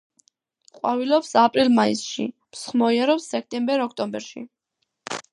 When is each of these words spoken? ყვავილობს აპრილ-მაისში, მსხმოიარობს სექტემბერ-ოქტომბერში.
ყვავილობს 0.77 1.27
აპრილ-მაისში, 1.41 2.25
მსხმოიარობს 2.55 3.27
სექტემბერ-ოქტომბერში. 3.33 4.43